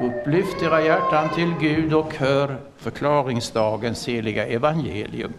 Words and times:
Upplyft 0.00 0.62
era 0.62 0.82
hjärtan 0.82 1.34
till 1.34 1.54
Gud 1.60 1.94
och 1.94 2.14
hör 2.14 2.60
förklaringsdagens 2.76 4.08
heliga 4.08 4.46
evangelium. 4.46 5.32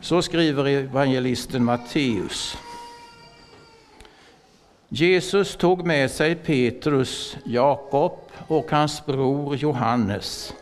Så 0.00 0.22
skriver 0.22 0.66
evangelisten 0.66 1.64
Matteus. 1.64 2.58
Jesus 4.88 5.56
tog 5.56 5.86
med 5.86 6.10
sig 6.10 6.34
Petrus, 6.34 7.36
Jakob 7.44 8.18
och 8.48 8.70
hans 8.70 9.06
bror 9.06 9.56
Johannes 9.56 10.54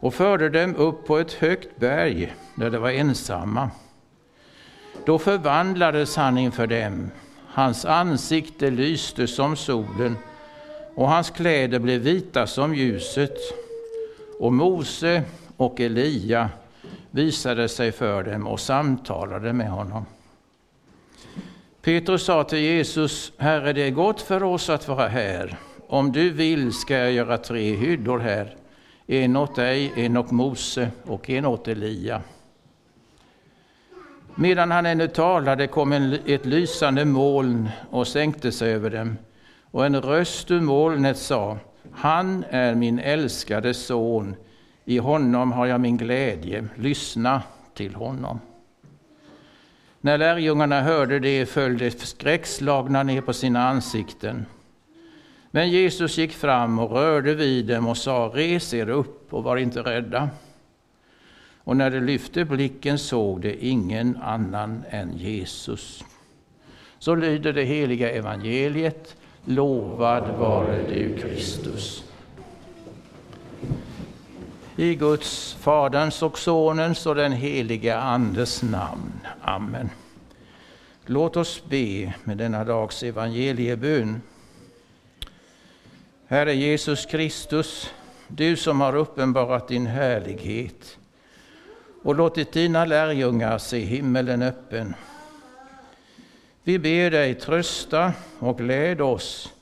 och 0.00 0.14
förde 0.14 0.48
dem 0.48 0.76
upp 0.76 1.06
på 1.06 1.18
ett 1.18 1.32
högt 1.32 1.76
berg 1.76 2.34
där 2.54 2.70
de 2.70 2.78
var 2.78 2.90
ensamma. 2.90 3.70
Då 5.06 5.18
förvandlades 5.18 6.16
han 6.16 6.38
inför 6.38 6.66
dem. 6.66 7.10
Hans 7.48 7.84
ansikte 7.84 8.70
lyste 8.70 9.26
som 9.26 9.56
solen 9.56 10.16
och 10.94 11.08
hans 11.08 11.30
kläder 11.30 11.78
blev 11.78 12.00
vita 12.00 12.46
som 12.46 12.74
ljuset. 12.74 13.38
Och 14.40 14.52
Mose 14.52 15.22
och 15.56 15.80
Elia 15.80 16.50
visade 17.10 17.68
sig 17.68 17.92
för 17.92 18.22
dem 18.22 18.46
och 18.46 18.60
samtalade 18.60 19.52
med 19.52 19.70
honom. 19.70 20.06
Petrus 21.82 22.24
sa 22.24 22.44
till 22.44 22.58
Jesus, 22.58 23.32
Herre, 23.36 23.72
det 23.72 23.82
är 23.82 23.90
gott 23.90 24.20
för 24.20 24.42
oss 24.42 24.70
att 24.70 24.88
vara 24.88 25.08
här. 25.08 25.56
Om 25.86 26.12
du 26.12 26.30
vill 26.30 26.72
ska 26.72 26.96
jag 26.96 27.12
göra 27.12 27.38
tre 27.38 27.74
hyddor 27.74 28.18
här, 28.18 28.56
en 29.06 29.36
åt 29.36 29.56
dig, 29.56 29.92
en 29.96 30.16
åt 30.16 30.30
Mose 30.30 30.90
och 31.02 31.30
en 31.30 31.46
åt 31.46 31.68
Elia. 31.68 32.22
Medan 34.34 34.70
han 34.70 34.86
ännu 34.86 35.08
talade 35.08 35.66
kom 35.66 35.92
en, 35.92 36.18
ett 36.26 36.46
lysande 36.46 37.04
moln 37.04 37.68
och 37.90 38.06
sänkte 38.06 38.52
sig 38.52 38.72
över 38.72 38.90
dem, 38.90 39.16
och 39.74 39.86
en 39.86 40.02
röst 40.02 40.50
ur 40.50 40.60
molnet 40.60 41.18
sa, 41.18 41.58
Han 41.92 42.44
är 42.50 42.74
min 42.74 42.98
älskade 42.98 43.74
son, 43.74 44.36
i 44.84 44.98
honom 44.98 45.52
har 45.52 45.66
jag 45.66 45.80
min 45.80 45.96
glädje, 45.96 46.68
lyssna 46.76 47.42
till 47.74 47.94
honom. 47.94 48.40
När 50.00 50.18
lärjungarna 50.18 50.80
hörde 50.80 51.18
det 51.18 51.46
föll 51.46 51.78
de 51.78 51.90
skräckslagna 51.90 53.02
ner 53.02 53.20
på 53.20 53.32
sina 53.32 53.68
ansikten. 53.68 54.46
Men 55.50 55.70
Jesus 55.70 56.18
gick 56.18 56.32
fram 56.32 56.78
och 56.78 56.90
rörde 56.90 57.34
vid 57.34 57.66
dem 57.66 57.86
och 57.86 57.96
sa, 57.96 58.30
res 58.34 58.74
er 58.74 58.88
upp 58.88 59.34
och 59.34 59.44
var 59.44 59.56
inte 59.56 59.80
rädda. 59.80 60.28
Och 61.64 61.76
när 61.76 61.90
de 61.90 62.00
lyfte 62.00 62.44
blicken 62.44 62.98
såg 62.98 63.40
de 63.40 63.56
ingen 63.60 64.16
annan 64.16 64.84
än 64.90 65.16
Jesus. 65.16 66.04
Så 66.98 67.14
lyder 67.14 67.52
det 67.52 67.64
heliga 67.64 68.10
evangeliet. 68.10 69.16
Lovad 69.44 70.38
vare 70.38 70.82
du, 70.88 71.16
Kristus. 71.16 72.04
I 74.76 74.94
Guds, 74.94 75.56
Faderns 75.60 76.22
och 76.22 76.38
Sonens 76.38 77.06
och 77.06 77.14
den 77.14 77.32
helige 77.32 77.98
Andes 77.98 78.62
namn. 78.62 79.12
Amen. 79.42 79.90
Låt 81.06 81.36
oss 81.36 81.62
be 81.68 82.14
med 82.24 82.36
denna 82.36 82.64
dags 82.64 83.02
evangeliebön. 83.02 84.22
Herre 86.26 86.54
Jesus 86.54 87.06
Kristus, 87.06 87.90
du 88.28 88.56
som 88.56 88.80
har 88.80 88.96
uppenbarat 88.96 89.68
din 89.68 89.86
härlighet 89.86 90.98
och 92.02 92.14
låtit 92.14 92.52
dina 92.52 92.84
lärjungar 92.84 93.58
se 93.58 93.78
himmelen 93.78 94.42
öppen. 94.42 94.94
Vi 96.66 96.78
ber 96.78 97.10
dig 97.10 97.34
trösta 97.34 98.12
och 98.38 98.58
gläd 98.58 99.00
oss 99.00 99.52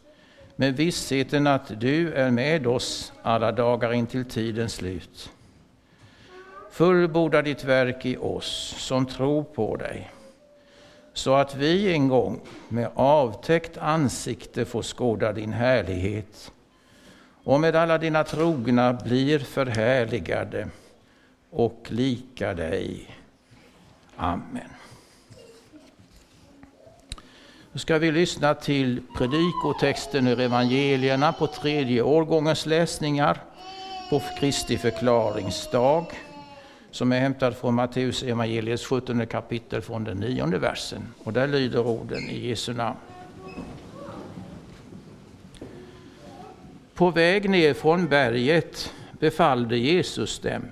med 0.56 0.76
vissheten 0.76 1.46
att 1.46 1.80
du 1.80 2.12
är 2.12 2.30
med 2.30 2.66
oss 2.66 3.12
alla 3.22 3.52
dagar 3.52 3.92
intill 3.92 4.24
tidens 4.24 4.74
slut. 4.74 5.30
Fullborda 6.70 7.42
ditt 7.42 7.64
verk 7.64 8.06
i 8.06 8.16
oss 8.16 8.74
som 8.78 9.06
tror 9.06 9.42
på 9.42 9.76
dig, 9.76 10.10
så 11.12 11.34
att 11.34 11.56
vi 11.56 11.92
en 11.92 12.08
gång 12.08 12.40
med 12.68 12.90
avtäckt 12.94 13.78
ansikte 13.78 14.64
får 14.64 14.82
skåda 14.82 15.32
din 15.32 15.52
härlighet 15.52 16.52
och 17.44 17.60
med 17.60 17.76
alla 17.76 17.98
dina 17.98 18.24
trogna 18.24 18.92
blir 18.92 19.38
förhärligade 19.38 20.68
och 21.50 21.86
lika 21.88 22.54
dig. 22.54 23.16
Amen. 24.16 24.68
Nu 27.74 27.78
ska 27.78 27.98
vi 27.98 28.12
lyssna 28.12 28.54
till 28.54 29.00
predikotexten 29.16 30.26
ur 30.26 30.40
evangelierna 30.40 31.32
på 31.32 31.46
tredje 31.46 32.02
årgångens 32.02 32.66
läsningar 32.66 33.38
på 34.10 34.22
Kristi 34.40 34.78
förklaringsdag 34.78 36.06
som 36.90 37.12
är 37.12 37.20
hämtad 37.20 37.56
från 37.56 37.74
Matteus 37.74 38.22
evangeliets 38.22 38.86
17 38.86 39.26
kapitel 39.26 39.82
från 39.82 40.04
den 40.04 40.16
nionde 40.16 40.58
versen. 40.58 41.02
Och 41.24 41.32
där 41.32 41.48
lyder 41.48 41.86
orden 41.86 42.30
i 42.30 42.48
Jesu 42.48 42.72
namn. 42.72 42.96
På 46.94 47.10
väg 47.10 47.50
ner 47.50 47.74
från 47.74 48.08
berget 48.08 48.92
befallde 49.12 49.76
Jesus 49.76 50.38
dem. 50.38 50.62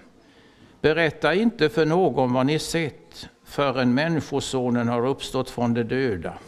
Berätta 0.80 1.34
inte 1.34 1.68
för 1.68 1.86
någon 1.86 2.32
vad 2.32 2.46
ni 2.46 2.58
sett 2.58 3.28
förrän 3.44 3.94
Människosonen 3.94 4.88
har 4.88 5.06
uppstått 5.06 5.50
från 5.50 5.74
de 5.74 5.82
döda. 5.82 6.38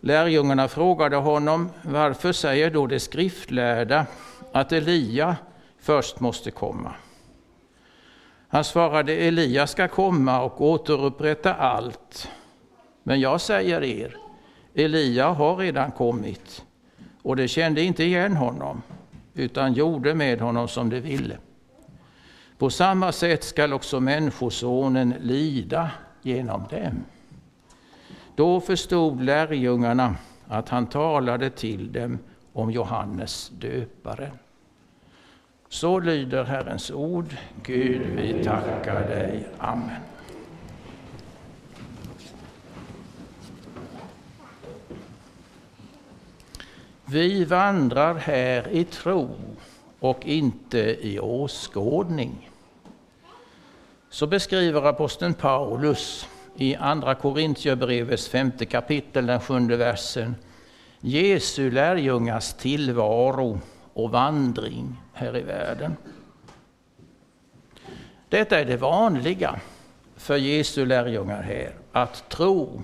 Lärjungarna 0.00 0.68
frågade 0.68 1.16
honom, 1.16 1.70
varför 1.82 2.32
säger 2.32 2.70
då 2.70 2.86
de 2.86 3.00
skriftlärda 3.00 4.06
att 4.52 4.72
Elia 4.72 5.36
först 5.80 6.20
måste 6.20 6.50
komma? 6.50 6.94
Han 8.48 8.64
svarade, 8.64 9.12
Elia 9.12 9.66
ska 9.66 9.88
komma 9.88 10.42
och 10.42 10.60
återupprätta 10.60 11.54
allt. 11.54 12.28
Men 13.02 13.20
jag 13.20 13.40
säger 13.40 13.84
er, 13.84 14.16
Elia 14.74 15.28
har 15.28 15.56
redan 15.56 15.90
kommit 15.90 16.64
och 17.22 17.36
de 17.36 17.48
kände 17.48 17.82
inte 17.82 18.04
igen 18.04 18.36
honom 18.36 18.82
utan 19.34 19.72
gjorde 19.72 20.14
med 20.14 20.40
honom 20.40 20.68
som 20.68 20.90
de 20.90 21.00
ville. 21.00 21.36
På 22.58 22.70
samma 22.70 23.12
sätt 23.12 23.44
skall 23.44 23.72
också 23.72 24.00
Människosonen 24.00 25.14
lida 25.20 25.90
genom 26.22 26.64
dem. 26.70 27.04
Då 28.38 28.60
förstod 28.60 29.22
lärjungarna 29.22 30.16
att 30.48 30.68
han 30.68 30.86
talade 30.86 31.50
till 31.50 31.92
dem 31.92 32.18
om 32.52 32.70
Johannes 32.70 33.52
döparen. 33.58 34.38
Så 35.68 36.00
lyder 36.00 36.44
Herrens 36.44 36.90
ord. 36.90 37.36
Gud, 37.62 38.06
vi 38.06 38.44
tackar 38.44 39.08
dig. 39.08 39.48
Amen. 39.58 40.00
Vi 47.04 47.44
vandrar 47.44 48.14
här 48.14 48.68
i 48.68 48.84
tro 48.84 49.30
och 49.98 50.26
inte 50.26 50.78
i 51.06 51.20
åskådning. 51.20 52.50
Så 54.10 54.26
beskriver 54.26 54.82
aposteln 54.82 55.34
Paulus 55.34 56.28
i 56.60 56.74
Andra 56.74 57.14
Korintierbrevets 57.14 58.28
femte 58.28 58.66
kapitel, 58.66 59.26
den 59.26 59.40
sjunde 59.40 59.76
versen, 59.76 60.34
Jesu 61.00 61.70
lärjungars 61.70 62.52
tillvaro 62.52 63.60
och 63.92 64.10
vandring 64.10 64.96
här 65.12 65.36
i 65.36 65.42
världen. 65.42 65.96
Detta 68.28 68.60
är 68.60 68.64
det 68.64 68.76
vanliga 68.76 69.60
för 70.16 70.36
Jesu 70.36 70.86
lärjungar 70.86 71.42
här, 71.42 71.74
att 71.92 72.28
tro 72.28 72.82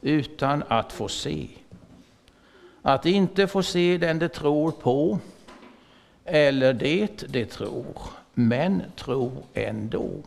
utan 0.00 0.64
att 0.68 0.92
få 0.92 1.08
se. 1.08 1.48
Att 2.82 3.06
inte 3.06 3.46
få 3.46 3.62
se 3.62 3.98
den 3.98 4.18
de 4.18 4.28
tror 4.28 4.70
på, 4.70 5.18
eller 6.24 6.72
det 6.72 7.24
de 7.28 7.44
tror, 7.44 7.96
men 8.34 8.82
tro 8.96 9.32
ändå. 9.54 10.22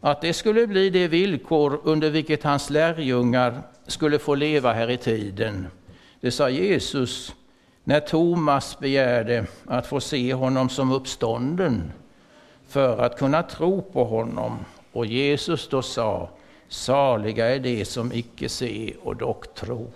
Att 0.00 0.20
det 0.20 0.32
skulle 0.32 0.66
bli 0.66 0.90
det 0.90 1.08
villkor 1.08 1.80
under 1.84 2.10
vilket 2.10 2.42
hans 2.42 2.70
lärjungar 2.70 3.62
skulle 3.86 4.18
få 4.18 4.34
leva 4.34 4.72
här 4.72 4.90
i 4.90 4.96
tiden, 4.96 5.66
det 6.20 6.30
sa 6.30 6.50
Jesus 6.50 7.34
när 7.84 8.00
Thomas 8.00 8.78
begärde 8.78 9.46
att 9.66 9.86
få 9.86 10.00
se 10.00 10.34
honom 10.34 10.68
som 10.68 10.92
uppstånden 10.92 11.92
för 12.68 12.98
att 12.98 13.18
kunna 13.18 13.42
tro 13.42 13.82
på 13.82 14.04
honom. 14.04 14.58
Och 14.92 15.06
Jesus 15.06 15.68
då 15.68 15.82
sa, 15.82 16.30
saliga 16.68 17.54
är 17.54 17.58
de 17.58 17.84
som 17.84 18.12
icke 18.12 18.48
se 18.48 18.94
och 19.02 19.16
dock 19.16 19.54
tro. 19.54 19.92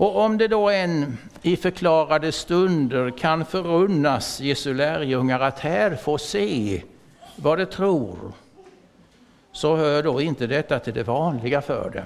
Och 0.00 0.16
om 0.16 0.38
det 0.38 0.48
då 0.48 0.70
än 0.70 1.18
i 1.42 1.56
förklarade 1.56 2.32
stunder 2.32 3.10
kan 3.10 3.44
förunnas 3.44 4.40
Jesu 4.40 4.74
lärjungar 4.74 5.40
att 5.40 5.58
här 5.58 5.96
få 5.96 6.18
se 6.18 6.82
vad 7.36 7.58
de 7.58 7.66
tror, 7.66 8.32
så 9.52 9.76
hör 9.76 10.02
då 10.02 10.20
inte 10.20 10.46
detta 10.46 10.78
till 10.78 10.94
det 10.94 11.02
vanliga 11.02 11.62
för 11.62 11.90
dem. 11.90 12.04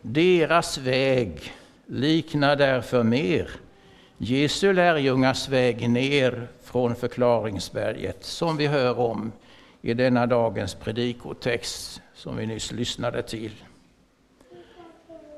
Deras 0.00 0.78
väg 0.78 1.52
liknar 1.86 2.56
därför 2.56 3.02
mer 3.02 3.50
Jesu 4.18 4.72
lärjungars 4.72 5.48
väg 5.48 5.90
ner 5.90 6.48
från 6.62 6.94
förklaringsberget 6.94 8.24
som 8.24 8.56
vi 8.56 8.66
hör 8.66 8.98
om 8.98 9.32
i 9.82 9.94
denna 9.94 10.26
dagens 10.26 10.74
predikotext 10.74 12.00
som 12.14 12.36
vi 12.36 12.46
nyss 12.46 12.72
lyssnade 12.72 13.22
till. 13.22 13.52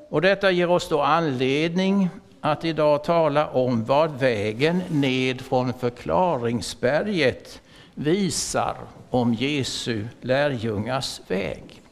Och 0.08 0.20
detta 0.20 0.50
ger 0.50 0.70
oss 0.70 0.88
då 0.88 1.00
anledning 1.00 2.08
att 2.40 2.64
idag 2.64 3.04
tala 3.04 3.48
om 3.48 3.84
vad 3.84 4.18
vägen 4.18 4.82
ned 4.88 5.40
från 5.40 5.72
förklaringsberget 5.72 7.60
visar 7.94 8.76
om 9.10 9.34
Jesu 9.34 10.06
lärjungars 10.20 11.20
väg. 11.26 11.82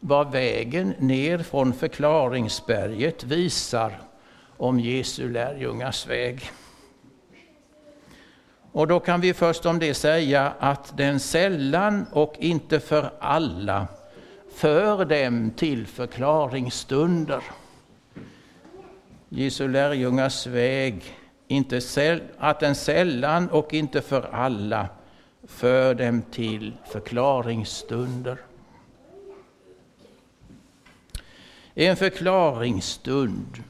Vad 0.00 0.32
vägen 0.32 0.94
ner 0.98 1.38
från 1.38 1.72
förklaringsberget 1.72 3.24
visar 3.24 4.00
om 4.56 4.80
Jesu 4.80 5.28
lärjungars 5.32 6.06
väg. 6.06 6.50
Och 8.72 8.86
då 8.86 9.00
kan 9.00 9.20
vi 9.20 9.34
först 9.34 9.66
om 9.66 9.78
det 9.78 9.94
säga 9.94 10.52
att 10.58 10.96
den 10.96 11.20
sällan 11.20 12.06
och 12.12 12.34
inte 12.38 12.80
för 12.80 13.10
alla 13.18 13.86
för 14.58 15.04
dem 15.04 15.50
till 15.50 15.86
förklaringsstunder. 15.86 17.42
Jesu 19.28 19.68
lärjungars 19.68 20.46
väg, 20.46 21.04
inte 21.48 21.80
att 22.38 22.60
den 22.60 22.74
sällan 22.74 23.50
och 23.50 23.74
inte 23.74 24.00
för 24.00 24.34
alla 24.34 24.88
för 25.44 25.94
dem 25.94 26.22
till 26.30 26.72
förklaringsstunder. 26.92 28.38
En 31.74 31.96
förklaringsstund 31.96 33.62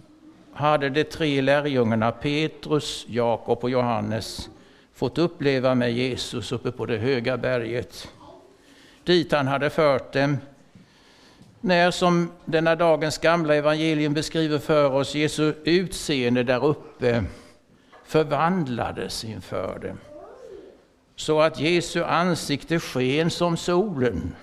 hade 0.52 0.88
de 0.90 1.04
tre 1.04 1.40
lärjungarna 1.40 2.12
Petrus, 2.12 3.06
Jakob 3.08 3.58
och 3.64 3.70
Johannes 3.70 4.50
fått 4.94 5.18
uppleva 5.18 5.74
med 5.74 5.92
Jesus 5.92 6.52
uppe 6.52 6.70
på 6.70 6.86
det 6.86 6.98
höga 6.98 7.36
berget. 7.36 8.08
Dit 9.04 9.32
han 9.32 9.46
hade 9.46 9.70
fört 9.70 10.12
dem 10.12 10.36
när, 11.60 11.90
som 11.90 12.30
denna 12.44 12.76
dagens 12.76 13.18
gamla 13.18 13.54
evangelium 13.54 14.14
beskriver 14.14 14.58
för 14.58 14.92
oss, 14.92 15.14
Jesu 15.14 15.54
utseende 15.64 16.42
där 16.42 16.64
uppe 16.64 17.24
förvandlades 18.04 19.24
inför 19.24 19.78
det. 19.82 19.96
Så 21.16 21.40
att 21.40 21.60
Jesu 21.60 22.04
ansikte 22.04 22.80
sken 22.80 23.30
som 23.30 23.56
solen 23.56 24.34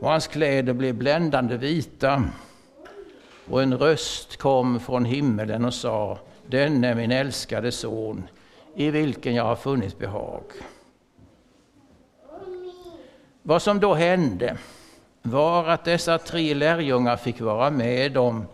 och 0.00 0.10
hans 0.10 0.26
kläder 0.26 0.72
blev 0.72 0.94
bländande 0.94 1.56
vita. 1.56 2.24
Och 3.50 3.62
en 3.62 3.78
röst 3.78 4.36
kom 4.36 4.80
från 4.80 5.04
himmelen 5.04 5.64
och 5.64 5.74
sa, 5.74 6.18
denne 6.46 6.88
är 6.88 6.94
min 6.94 7.12
älskade 7.12 7.72
son, 7.72 8.28
i 8.74 8.90
vilken 8.90 9.34
jag 9.34 9.44
har 9.44 9.56
funnit 9.56 9.98
behag. 9.98 10.42
Vad 13.42 13.62
som 13.62 13.80
då 13.80 13.94
hände 13.94 14.56
var 15.22 15.68
att 15.68 15.84
dessa 15.84 16.18
tre 16.18 16.54
lärjungar 16.54 17.16
fick 17.16 17.40
vara 17.40 17.70
med 17.70 18.16
om 18.16 18.46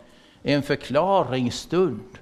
en 0.42 0.62
förklaringsstund 0.62 2.18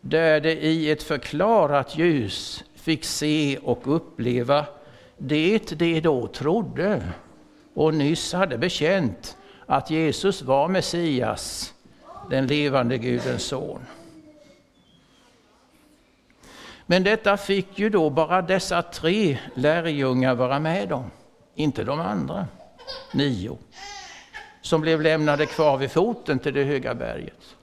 där 0.00 0.40
de 0.40 0.52
i 0.52 0.90
ett 0.90 1.02
förklarat 1.02 1.98
ljus 1.98 2.64
fick 2.74 3.04
se 3.04 3.58
och 3.62 3.96
uppleva 3.96 4.64
det 5.18 5.78
de 5.78 6.00
då 6.00 6.26
trodde 6.26 7.02
och 7.74 7.94
nyss 7.94 8.32
hade 8.32 8.58
bekänt 8.58 9.36
att 9.66 9.90
Jesus 9.90 10.42
var 10.42 10.68
Messias, 10.68 11.74
den 12.30 12.46
levande 12.46 12.98
Gudens 12.98 13.42
son. 13.42 13.80
Men 16.86 17.04
detta 17.04 17.36
fick 17.36 17.78
ju 17.78 17.90
då 17.90 18.10
bara 18.10 18.42
dessa 18.42 18.82
tre 18.82 19.38
lärjungar 19.54 20.34
vara 20.34 20.58
med 20.60 20.92
om, 20.92 21.10
inte 21.54 21.84
de 21.84 22.00
andra 22.00 22.46
nio, 23.12 23.58
som 24.60 24.80
blev 24.80 25.02
lämnade 25.02 25.46
kvar 25.46 25.76
vid 25.76 25.90
foten 25.90 26.38
till 26.38 26.54
det 26.54 26.64
höga 26.64 26.94
berget. 26.94 27.56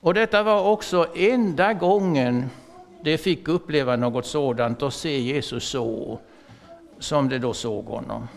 Och 0.00 0.14
detta 0.14 0.42
var 0.42 0.64
också 0.64 1.06
enda 1.14 1.72
gången 1.72 2.50
de 3.02 3.18
fick 3.18 3.48
uppleva 3.48 3.96
något 3.96 4.26
sådant 4.26 4.82
och 4.82 4.92
se 4.92 5.20
Jesus 5.20 5.64
så 5.64 6.18
som 6.98 7.28
de 7.28 7.38
då 7.38 7.52
såg 7.52 7.84
honom. 7.84 8.28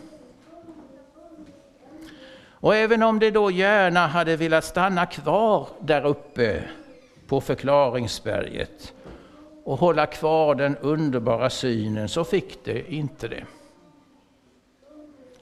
Och 2.66 2.76
även 2.76 3.04
om 3.04 3.20
de 3.20 3.32
då 3.32 3.52
gärna 3.52 4.08
hade 4.08 4.36
velat 4.36 4.64
stanna 4.64 5.06
kvar 5.06 5.68
där 5.80 6.06
uppe 6.06 6.64
på 7.28 7.42
förklaringsberget 7.42 8.94
och 9.64 9.80
hålla 9.80 10.06
kvar 10.06 10.56
den 10.56 10.78
underbara 10.78 11.50
synen 11.50 12.10
så 12.10 12.24
fick 12.24 12.66
de 12.66 12.86
inte 12.88 13.28
det. 13.28 13.46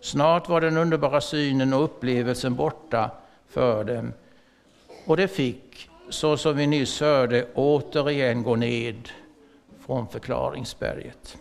Snart 0.03 0.49
var 0.49 0.61
den 0.61 0.77
underbara 0.77 1.21
synen 1.21 1.73
och 1.73 1.83
upplevelsen 1.83 2.55
borta 2.55 3.11
för 3.49 3.83
dem 3.83 4.13
och 5.05 5.17
de 5.17 5.27
fick, 5.27 5.89
så 6.09 6.37
som 6.37 6.57
vi 6.57 6.67
nyss 6.67 7.01
hörde, 7.01 7.47
återigen 7.53 8.43
gå 8.43 8.55
ned 8.55 9.09
från 9.85 10.07
förklaringsberget. 10.07 11.37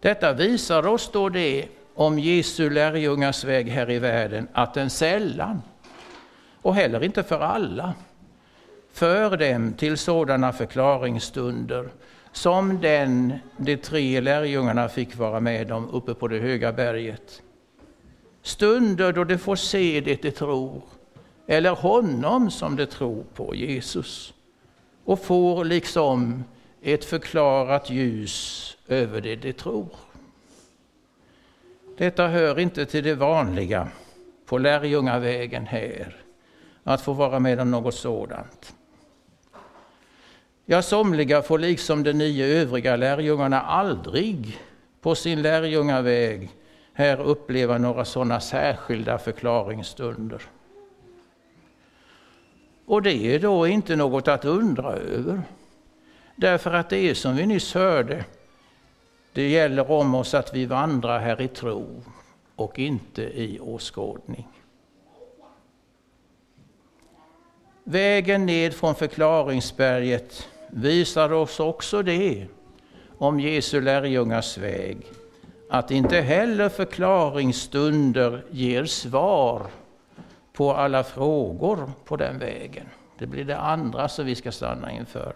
Detta 0.00 0.32
visar 0.32 0.86
oss 0.86 1.10
då 1.12 1.28
det 1.28 1.68
om 1.94 2.18
Jesu 2.18 2.70
lärjungars 2.70 3.44
väg 3.44 3.68
här 3.68 3.90
i 3.90 3.98
världen, 3.98 4.48
att 4.52 4.74
den 4.74 4.90
sällan, 4.90 5.62
och 6.62 6.74
heller 6.74 7.04
inte 7.04 7.22
för 7.22 7.40
alla, 7.40 7.94
för 8.92 9.36
dem 9.36 9.72
till 9.72 9.98
sådana 9.98 10.52
förklaringsstunder 10.52 11.88
som 12.32 12.80
den 12.80 13.34
de 13.56 13.76
tre 13.76 14.20
lärjungarna 14.20 14.88
fick 14.88 15.16
vara 15.16 15.40
med 15.40 15.72
om 15.72 15.90
uppe 15.90 16.14
på 16.14 16.28
det 16.28 16.38
höga 16.38 16.72
berget. 16.72 17.42
Stunder 18.42 19.12
då 19.12 19.24
de 19.24 19.38
får 19.38 19.56
se 19.56 20.00
det 20.00 20.22
de 20.22 20.30
tror, 20.30 20.82
eller 21.46 21.70
honom 21.70 22.50
som 22.50 22.76
de 22.76 22.86
tror 22.86 23.24
på, 23.34 23.54
Jesus, 23.54 24.34
och 25.04 25.20
får 25.20 25.64
liksom 25.64 26.44
ett 26.82 27.04
förklarat 27.04 27.90
ljus 27.90 28.76
över 28.88 29.20
det 29.20 29.36
de 29.36 29.52
tror. 29.52 29.88
Detta 31.96 32.28
hör 32.28 32.58
inte 32.58 32.86
till 32.86 33.04
det 33.04 33.14
vanliga 33.14 33.88
på 34.46 34.58
lärjungavägen 34.58 35.66
här, 35.66 36.16
att 36.84 37.00
få 37.00 37.12
vara 37.12 37.38
med 37.40 37.60
om 37.60 37.70
något 37.70 37.94
sådant. 37.94 38.74
Ja, 40.66 40.82
somliga 40.82 41.42
får 41.42 41.58
liksom 41.58 42.02
de 42.02 42.12
nio 42.12 42.46
övriga 42.46 42.96
lärjungarna 42.96 43.60
aldrig 43.60 44.58
på 45.00 45.14
sin 45.14 45.42
lärjungaväg 45.42 46.50
här 46.92 47.20
uppleva 47.20 47.78
några 47.78 48.04
sådana 48.04 48.40
särskilda 48.40 49.18
förklaringsstunder. 49.18 50.42
Och 52.86 53.02
det 53.02 53.34
är 53.34 53.38
då 53.38 53.66
inte 53.66 53.96
något 53.96 54.28
att 54.28 54.44
undra 54.44 54.92
över. 54.92 55.42
Därför 56.36 56.72
att 56.72 56.90
det 56.90 57.10
är 57.10 57.14
som 57.14 57.36
vi 57.36 57.46
nyss 57.46 57.74
hörde, 57.74 58.24
det 59.32 59.48
gäller 59.48 59.90
om 59.90 60.14
oss 60.14 60.34
att 60.34 60.54
vi 60.54 60.66
vandrar 60.66 61.18
här 61.18 61.40
i 61.40 61.48
tro 61.48 62.02
och 62.56 62.78
inte 62.78 63.22
i 63.22 63.60
åskådning. 63.60 64.48
Vägen 67.84 68.46
ned 68.46 68.74
från 68.74 68.94
förklaringsberget 68.94 70.48
visar 70.70 71.32
oss 71.32 71.60
också 71.60 72.02
det 72.02 72.46
om 73.18 73.40
Jesu 73.40 73.80
lärjungars 73.80 74.58
väg, 74.58 74.96
att 75.70 75.90
inte 75.90 76.20
heller 76.20 76.68
förklaringsstunder 76.68 78.44
ger 78.50 78.84
svar 78.84 79.66
på 80.52 80.72
alla 80.72 81.04
frågor 81.04 81.90
på 82.04 82.16
den 82.16 82.38
vägen. 82.38 82.86
Det 83.18 83.26
blir 83.26 83.44
det 83.44 83.58
andra 83.58 84.08
som 84.08 84.26
vi 84.26 84.34
ska 84.34 84.52
stanna 84.52 84.92
inför. 84.92 85.34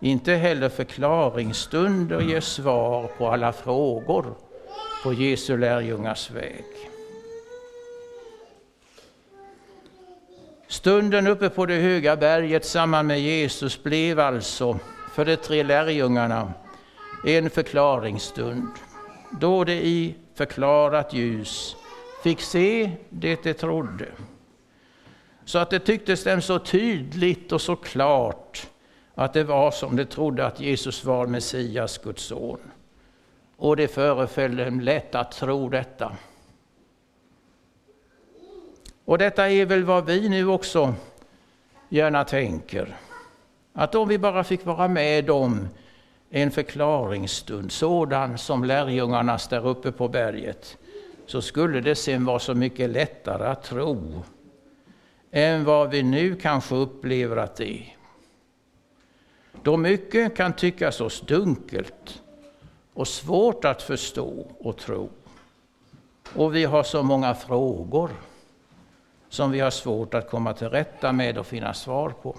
Inte 0.00 0.32
heller 0.32 0.68
förklaringsstunder 0.68 2.20
ger 2.20 2.40
svar 2.40 3.10
på 3.18 3.28
alla 3.28 3.52
frågor 3.52 4.34
på 5.02 5.12
Jesu 5.12 5.56
lärjungars 5.56 6.30
väg. 6.30 6.89
Stunden 10.70 11.26
uppe 11.26 11.48
på 11.48 11.66
det 11.66 11.74
höga 11.74 12.16
berget 12.16 12.64
samman 12.64 13.06
med 13.06 13.20
Jesus 13.20 13.82
blev 13.82 14.20
alltså 14.20 14.78
för 15.12 15.24
de 15.24 15.36
tre 15.36 15.62
lärjungarna 15.62 16.52
en 17.24 17.50
förklaringsstund 17.50 18.68
då 19.40 19.64
de 19.64 19.72
i 19.72 20.14
förklarat 20.34 21.12
ljus 21.12 21.76
fick 22.22 22.40
se 22.40 22.90
det 23.08 23.42
de 23.42 23.54
trodde. 23.54 24.06
Så 25.44 25.58
att 25.58 25.70
det 25.70 25.78
tycktes 25.78 26.24
dem 26.24 26.40
så 26.40 26.58
tydligt 26.58 27.52
och 27.52 27.60
så 27.60 27.76
klart 27.76 28.66
att 29.14 29.32
det 29.32 29.44
var 29.44 29.70
som 29.70 29.96
de 29.96 30.04
trodde 30.04 30.46
att 30.46 30.60
Jesus 30.60 31.04
var 31.04 31.26
Messias, 31.26 31.98
Guds 31.98 32.22
son. 32.22 32.60
Och 33.56 33.76
det 33.76 33.88
föreföll 33.88 34.56
dem 34.56 34.80
lätt 34.80 35.14
att 35.14 35.32
tro 35.32 35.68
detta. 35.68 36.12
Och 39.04 39.18
detta 39.18 39.50
är 39.50 39.66
väl 39.66 39.84
vad 39.84 40.06
vi 40.06 40.28
nu 40.28 40.46
också 40.46 40.94
gärna 41.88 42.24
tänker. 42.24 42.96
Att 43.72 43.94
om 43.94 44.08
vi 44.08 44.18
bara 44.18 44.44
fick 44.44 44.66
vara 44.66 44.88
med 44.88 45.30
om 45.30 45.68
en 46.30 46.50
förklaringsstund, 46.50 47.72
sådan 47.72 48.38
som 48.38 48.64
lärjungarnas 48.64 49.48
där 49.48 49.66
uppe 49.66 49.92
på 49.92 50.08
berget, 50.08 50.76
så 51.26 51.42
skulle 51.42 51.80
det 51.80 51.94
sen 51.94 52.24
vara 52.24 52.38
så 52.38 52.54
mycket 52.54 52.90
lättare 52.90 53.46
att 53.46 53.62
tro 53.62 54.22
än 55.30 55.64
vad 55.64 55.90
vi 55.90 56.02
nu 56.02 56.36
kanske 56.36 56.74
upplever 56.74 57.36
att 57.36 57.56
det 57.56 57.70
är. 57.70 57.96
Då 59.62 59.76
mycket 59.76 60.36
kan 60.36 60.52
tyckas 60.52 61.00
oss 61.00 61.20
dunkelt 61.20 62.22
och 62.94 63.08
svårt 63.08 63.64
att 63.64 63.82
förstå 63.82 64.46
och 64.58 64.76
tro. 64.76 65.10
Och 66.34 66.54
vi 66.54 66.64
har 66.64 66.82
så 66.82 67.02
många 67.02 67.34
frågor 67.34 68.10
som 69.30 69.50
vi 69.50 69.60
har 69.60 69.70
svårt 69.70 70.14
att 70.14 70.30
komma 70.30 70.52
till 70.52 70.68
rätta 70.68 71.12
med 71.12 71.38
och 71.38 71.46
finna 71.46 71.74
svar 71.74 72.10
på. 72.22 72.36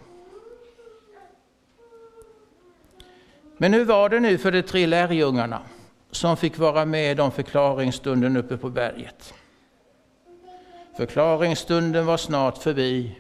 Men 3.57 3.73
hur 3.73 3.85
var 3.85 4.09
det 4.09 4.19
nu 4.19 4.37
för 4.37 4.51
de 4.51 4.61
tre 4.61 4.87
lärjungarna 4.87 5.61
som 6.11 6.37
fick 6.37 6.57
vara 6.57 6.85
med 6.85 7.19
om 7.19 7.31
förklaringsstunden 7.31 8.37
uppe 8.37 8.57
på 8.57 8.69
berget? 8.69 9.33
Förklaringsstunden 10.97 12.05
var 12.05 12.17
snart 12.17 12.57
förbi 12.57 13.19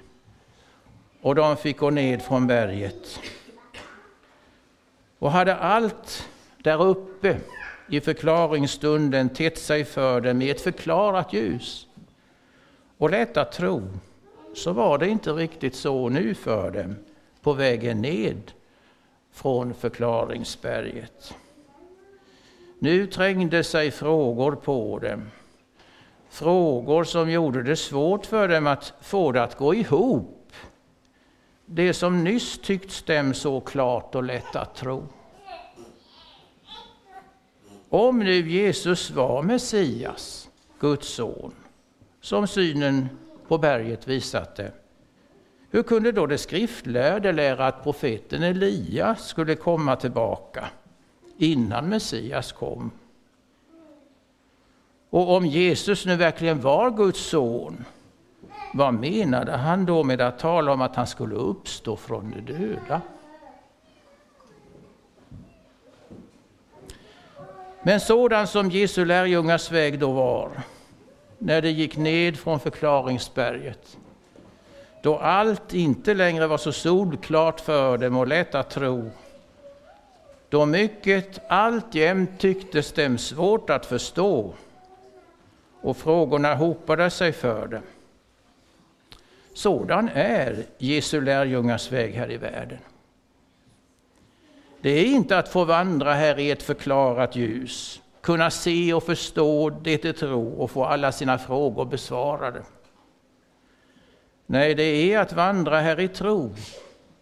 och 1.21 1.35
de 1.35 1.57
fick 1.57 1.77
gå 1.77 1.89
ned 1.89 2.21
från 2.21 2.47
berget. 2.47 3.19
Och 5.19 5.31
hade 5.31 5.55
allt 5.55 6.29
där 6.57 6.83
uppe 6.83 7.37
i 7.89 8.01
förklaringsstunden 8.01 9.29
tett 9.29 9.57
sig 9.57 9.85
för 9.85 10.21
dem 10.21 10.41
i 10.41 10.49
ett 10.49 10.61
förklarat 10.61 11.33
ljus 11.33 11.87
och 13.01 13.09
lätt 13.09 13.37
att 13.37 13.51
tro, 13.51 13.81
så 14.53 14.73
var 14.73 14.97
det 14.97 15.09
inte 15.09 15.31
riktigt 15.31 15.75
så 15.75 16.09
nu 16.09 16.33
för 16.33 16.71
dem 16.71 16.95
på 17.41 17.53
vägen 17.53 18.01
ned 18.01 18.51
från 19.31 19.73
förklaringsberget. 19.73 21.33
Nu 22.79 23.07
trängde 23.07 23.63
sig 23.63 23.91
frågor 23.91 24.51
på 24.51 24.99
dem. 24.99 25.29
Frågor 26.29 27.03
som 27.03 27.31
gjorde 27.31 27.63
det 27.63 27.75
svårt 27.75 28.25
för 28.25 28.47
dem 28.47 28.67
att 28.67 28.93
få 29.01 29.31
det 29.31 29.43
att 29.43 29.57
gå 29.57 29.75
ihop. 29.75 30.53
Det 31.65 31.93
som 31.93 32.23
nyss 32.23 32.59
tyckts 32.59 33.03
dem 33.03 33.33
så 33.33 33.61
klart 33.61 34.15
och 34.15 34.23
lätt 34.23 34.55
att 34.55 34.75
tro. 34.75 35.03
Om 37.89 38.19
nu 38.19 38.49
Jesus 38.49 39.11
var 39.11 39.43
Messias, 39.43 40.49
Guds 40.79 41.07
son, 41.07 41.53
som 42.21 42.47
synen 42.47 43.09
på 43.47 43.57
berget 43.57 44.07
visade, 44.07 44.71
hur 45.69 45.83
kunde 45.83 46.11
då 46.11 46.25
det 46.25 46.37
skriftlärde 46.37 47.31
lära 47.31 47.67
att 47.67 47.83
profeten 47.83 48.43
Elia 48.43 49.15
skulle 49.15 49.55
komma 49.55 49.95
tillbaka 49.95 50.69
innan 51.37 51.89
Messias 51.89 52.51
kom? 52.51 52.91
Och 55.09 55.35
om 55.35 55.45
Jesus 55.45 56.05
nu 56.05 56.15
verkligen 56.15 56.61
var 56.61 56.91
Guds 56.91 57.19
son, 57.19 57.85
vad 58.73 58.93
menade 58.93 59.51
han 59.51 59.85
då 59.85 60.03
med 60.03 60.21
att 60.21 60.39
tala 60.39 60.71
om 60.71 60.81
att 60.81 60.95
han 60.95 61.07
skulle 61.07 61.35
uppstå 61.35 61.95
från 61.95 62.31
de 62.31 62.53
döda? 62.53 63.01
Men 67.83 67.99
sådan 67.99 68.47
som 68.47 68.69
Jesu 68.69 69.05
lärjungars 69.05 69.71
väg 69.71 69.99
då 69.99 70.11
var, 70.11 70.51
när 71.43 71.61
det 71.61 71.71
gick 71.71 71.97
ned 71.97 72.37
från 72.37 72.59
förklaringsberget, 72.59 73.97
då 75.01 75.17
allt 75.17 75.73
inte 75.73 76.13
längre 76.13 76.47
var 76.47 76.57
så 76.57 76.71
solklart 76.71 77.59
för 77.59 77.97
dem 77.97 78.17
och 78.17 78.27
lätt 78.27 78.55
att 78.55 78.69
tro, 78.69 79.11
då 80.49 80.65
mycket 80.65 81.39
alltjämt 81.47 82.39
tycktes 82.39 82.91
dem 82.91 83.17
svårt 83.17 83.69
att 83.69 83.85
förstå 83.85 84.53
och 85.81 85.97
frågorna 85.97 86.55
hopade 86.55 87.09
sig 87.09 87.31
för 87.31 87.67
dem. 87.67 87.83
Sådan 89.53 90.09
är 90.13 90.65
Jesu 90.77 91.21
lärjungars 91.21 91.91
väg 91.91 92.13
här 92.13 92.31
i 92.31 92.37
världen. 92.37 92.79
Det 94.81 94.89
är 94.89 95.05
inte 95.05 95.37
att 95.37 95.49
få 95.49 95.65
vandra 95.65 96.13
här 96.13 96.39
i 96.39 96.51
ett 96.51 96.63
förklarat 96.63 97.35
ljus, 97.35 98.01
kunna 98.21 98.51
se 98.51 98.93
och 98.93 99.03
förstå 99.03 99.69
det 99.69 100.01
de 100.01 100.13
tro 100.13 100.49
och 100.49 100.71
få 100.71 100.85
alla 100.85 101.11
sina 101.11 101.37
frågor 101.37 101.85
besvarade. 101.85 102.63
Nej, 104.45 104.75
det 104.75 105.13
är 105.13 105.19
att 105.19 105.33
vandra 105.33 105.79
här 105.79 105.99
i 105.99 106.07
tro 106.07 106.55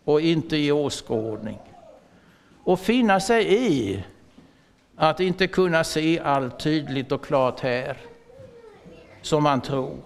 och 0.03 0.21
inte 0.21 0.57
i 0.57 0.71
åskådning. 0.71 1.59
Och 2.63 2.79
finna 2.79 3.19
sig 3.19 3.65
i 3.65 4.03
att 4.95 5.19
inte 5.19 5.47
kunna 5.47 5.83
se 5.83 6.19
allt 6.19 6.59
tydligt 6.59 7.11
och 7.11 7.25
klart 7.25 7.59
här 7.59 7.97
som 9.21 9.43
man 9.43 9.61
tror. 9.61 9.97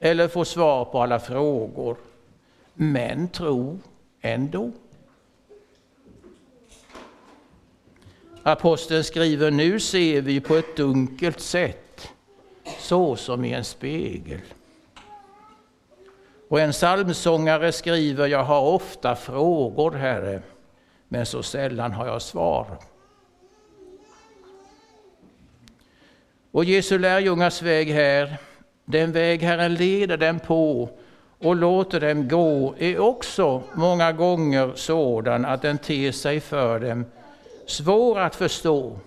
Eller 0.00 0.28
få 0.28 0.44
svar 0.44 0.84
på 0.84 1.02
alla 1.02 1.20
frågor. 1.20 1.96
Men 2.74 3.28
tro 3.28 3.78
ändå. 4.20 4.72
Aposteln 8.42 9.04
skriver, 9.04 9.50
nu 9.50 9.80
ser 9.80 10.20
vi 10.20 10.40
på 10.40 10.56
ett 10.56 10.76
dunkelt 10.76 11.40
sätt, 11.40 12.08
så 12.78 13.16
som 13.16 13.44
i 13.44 13.52
en 13.52 13.64
spegel. 13.64 14.40
Och 16.48 16.60
en 16.60 16.72
psalmsångare 16.72 17.72
skriver, 17.72 18.26
jag 18.26 18.44
har 18.44 18.60
ofta 18.60 19.16
frågor, 19.16 19.90
Herre, 19.90 20.42
men 21.08 21.26
så 21.26 21.42
sällan 21.42 21.92
har 21.92 22.06
jag 22.06 22.22
svar. 22.22 22.66
Och 26.50 26.64
Jesu 26.64 26.98
lärjungars 26.98 27.62
väg 27.62 27.88
här, 27.88 28.36
den 28.84 29.12
väg 29.12 29.42
Herren 29.42 29.74
leder 29.74 30.16
dem 30.16 30.38
på 30.38 30.88
och 31.38 31.56
låter 31.56 32.00
dem 32.00 32.28
gå, 32.28 32.74
är 32.78 32.98
också 32.98 33.62
många 33.72 34.12
gånger 34.12 34.72
sådan 34.74 35.44
att 35.44 35.62
den 35.62 35.78
ter 35.78 36.12
sig 36.12 36.40
för 36.40 36.80
dem 36.80 37.04
svår 37.70 38.18
att 38.18 38.36
förstå 38.36 38.98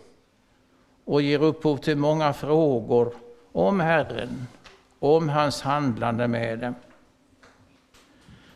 och 1.05 1.21
ger 1.21 1.43
upphov 1.43 1.77
till 1.77 1.97
många 1.97 2.33
frågor 2.33 3.13
om 3.51 3.79
Herren, 3.79 4.47
om 4.99 5.29
hans 5.29 5.61
handlande 5.61 6.27
med 6.27 6.59
dem. 6.59 6.75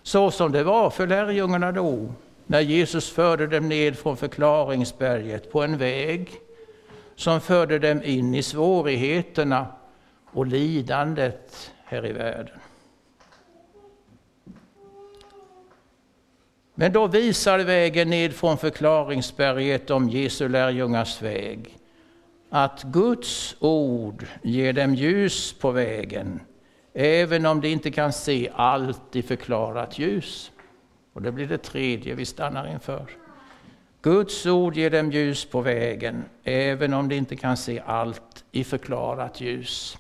Så 0.03 0.31
som 0.31 0.51
det 0.51 0.63
var 0.63 0.89
för 0.89 1.07
lärjungarna 1.07 1.71
då, 1.71 2.13
när 2.45 2.59
Jesus 2.59 3.09
förde 3.09 3.47
dem 3.47 3.69
ned 3.69 3.97
från 3.97 4.17
förklaringsberget 4.17 5.51
på 5.51 5.63
en 5.63 5.77
väg 5.77 6.31
som 7.15 7.41
förde 7.41 7.79
dem 7.79 8.01
in 8.03 8.35
i 8.35 8.43
svårigheterna 8.43 9.67
och 10.31 10.45
lidandet 10.45 11.71
här 11.85 12.05
i 12.05 12.11
världen. 12.11 12.59
Men 16.79 16.93
då 16.93 17.07
visar 17.07 17.60
vägen 17.60 18.10
ned 18.10 18.34
från 18.34 18.57
förklaringsberget 18.57 19.89
om 19.89 20.10
Jesu 20.10 20.50
lärjungars 20.50 21.22
väg 21.22 21.77
att 22.50 22.84
Guds 22.84 23.55
ord 23.60 24.25
ger 24.43 24.74
dem 24.74 24.96
ljus 24.96 25.53
på 25.53 25.72
vägen, 25.72 26.39
även 26.93 27.46
om 27.46 27.62
de 27.62 27.67
inte 27.67 27.91
kan 27.91 28.13
se 28.13 28.50
allt 28.53 29.15
i 29.15 29.22
förklarat 29.22 30.00
ljus. 30.00 30.51
Och 31.13 31.22
det 31.22 31.31
blir 31.31 31.48
det 31.48 31.57
tredje 31.57 32.15
vi 32.15 32.25
stannar 32.25 32.67
inför. 32.67 33.05
Guds 34.01 34.46
ord 34.46 34.75
ger 34.75 34.89
dem 34.89 35.12
ljus 35.12 35.46
på 35.46 35.62
vägen, 35.62 36.25
även 36.43 36.93
om 36.93 37.10
de 37.10 37.15
inte 37.15 37.36
kan 37.36 37.57
se 37.57 37.81
allt 37.86 38.46
i 38.51 38.63
förklarat 38.63 39.41
ljus. 39.41 39.98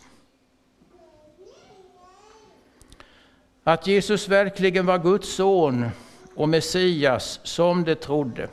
Att 3.63 3.87
Jesus 3.87 4.27
verkligen 4.27 4.85
var 4.85 4.99
Guds 4.99 5.35
son 5.35 5.85
och 6.37 6.49
Messias 6.49 7.39
som 7.43 7.83
de 7.83 7.95
trodde. 7.95 8.47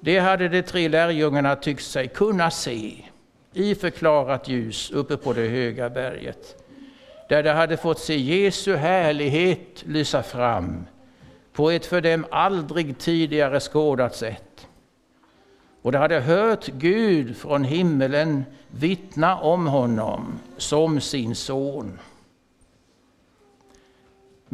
Det 0.00 0.18
hade 0.18 0.48
de 0.48 0.62
tre 0.62 0.88
lärjungarna 0.88 1.56
tyckt 1.56 1.84
sig 1.84 2.08
kunna 2.08 2.50
se 2.50 3.04
i 3.52 3.74
förklarat 3.74 4.48
ljus 4.48 4.90
uppe 4.90 5.16
på 5.16 5.32
det 5.32 5.48
höga 5.48 5.90
berget. 5.90 6.64
Där 7.28 7.42
de 7.42 7.50
hade 7.50 7.76
fått 7.76 7.98
se 7.98 8.16
Jesu 8.16 8.76
härlighet 8.76 9.82
lysa 9.86 10.22
fram 10.22 10.86
på 11.52 11.70
ett 11.70 11.86
för 11.86 12.00
dem 12.00 12.26
aldrig 12.30 12.98
tidigare 12.98 13.60
skådat 13.60 14.16
sätt. 14.16 14.66
Och 15.82 15.92
de 15.92 15.98
hade 15.98 16.20
hört 16.20 16.66
Gud 16.66 17.36
från 17.36 17.64
himmelen 17.64 18.44
vittna 18.68 19.38
om 19.38 19.66
honom 19.66 20.38
som 20.56 21.00
sin 21.00 21.34
son. 21.34 21.98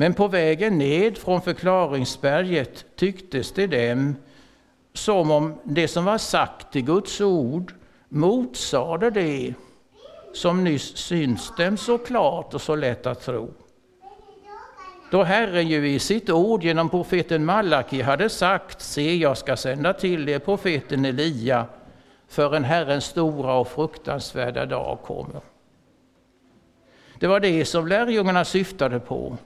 Men 0.00 0.14
på 0.14 0.28
vägen 0.28 0.78
ned 0.78 1.18
från 1.18 1.42
förklaringsberget 1.42 2.84
tycktes 2.96 3.52
det 3.52 3.66
dem 3.66 4.16
som 4.92 5.30
om 5.30 5.54
det 5.64 5.88
som 5.88 6.04
var 6.04 6.18
sagt 6.18 6.76
i 6.76 6.82
Guds 6.82 7.20
ord 7.20 7.74
motsade 8.08 9.10
det 9.10 9.54
som 10.34 10.64
nyss 10.64 10.96
syns 10.96 11.52
dem 11.56 11.76
så 11.76 11.98
klart 11.98 12.54
och 12.54 12.60
så 12.60 12.76
lätt 12.76 13.06
att 13.06 13.20
tro. 13.20 13.54
Då 15.10 15.22
Herren 15.22 15.68
ju 15.68 15.88
i 15.88 15.98
sitt 15.98 16.30
ord 16.30 16.64
genom 16.64 16.88
profeten 16.88 17.44
Malaki 17.44 18.02
hade 18.02 18.28
sagt, 18.28 18.80
se 18.80 19.16
jag 19.16 19.38
ska 19.38 19.56
sända 19.56 19.92
till 19.92 20.28
er 20.28 20.38
profeten 20.38 21.04
Elia 21.04 21.66
förrän 22.28 22.64
Herrens 22.64 23.04
stora 23.04 23.54
och 23.54 23.68
fruktansvärda 23.68 24.66
dag 24.66 24.98
kommer. 25.02 25.40
Det 27.18 27.26
var 27.26 27.40
det 27.40 27.64
som 27.64 27.86
lärjungarna 27.86 28.44
syftade 28.44 29.00
på 29.00 29.36